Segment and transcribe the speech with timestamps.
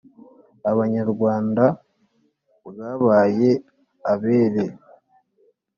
[0.69, 1.65] abanyarwanda
[2.67, 3.51] bwabaye
[4.11, 4.65] abere